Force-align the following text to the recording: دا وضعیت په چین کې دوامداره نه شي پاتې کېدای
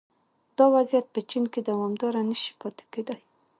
دا 0.57 0.65
وضعیت 0.75 1.05
په 1.15 1.19
چین 1.29 1.43
کې 1.53 1.59
دوامداره 1.69 2.21
نه 2.29 2.35
شي 2.41 2.51
پاتې 2.61 2.83
کېدای 2.93 3.21